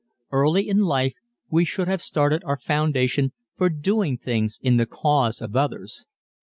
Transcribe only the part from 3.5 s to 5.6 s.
for doing things in the cause of